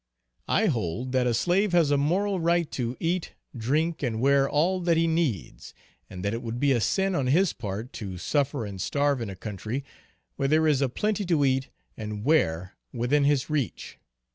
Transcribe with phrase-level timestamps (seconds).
[0.47, 4.79] I hold that a slave has a moral right to eat drink and wear all
[4.79, 5.75] that he needs,
[6.09, 9.29] and that it would be a sin on his part to suffer and starve in
[9.29, 9.83] a country
[10.37, 13.99] where there is a plenty to eat and wear within his reach.